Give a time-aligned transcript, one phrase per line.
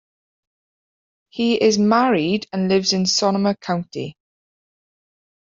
[1.29, 4.17] He is married and lives in Sonoma County.